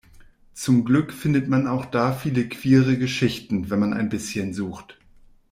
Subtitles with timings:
[0.55, 4.97] Zum Glück findet man auch da viele queere Geschichten, wenn man ein bisschen sucht.